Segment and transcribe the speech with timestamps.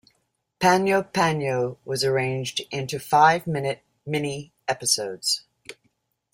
[0.59, 5.43] Panyo Panyo was arranged into five-minute mini episodes.